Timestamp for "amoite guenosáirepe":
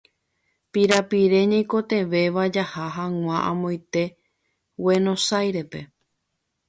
3.49-5.79